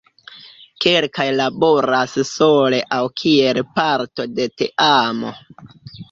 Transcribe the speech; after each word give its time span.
Kelkaj 0.83 1.25
laboras 1.39 2.15
sole 2.29 2.79
aŭ 2.97 3.01
kiel 3.23 3.59
parto 3.75 4.25
de 4.39 4.47
teamo. 4.63 5.35